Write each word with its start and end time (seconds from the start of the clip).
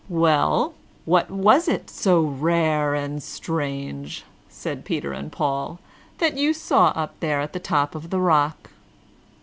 "Well, 0.09 0.73
what 1.05 1.29
was 1.29 1.67
it, 1.67 1.87
so 1.91 2.21
rare 2.23 2.95
and 2.95 3.21
strange," 3.21 4.23
said 4.49 4.83
Peter 4.83 5.13
and 5.13 5.31
Paul, 5.31 5.79
"that 6.17 6.35
you 6.39 6.53
saw 6.55 6.87
up 6.95 7.13
there 7.19 7.39
at 7.39 7.53
the 7.53 7.59
top 7.59 7.93
of 7.93 8.09
the 8.09 8.19
rock?" 8.19 8.71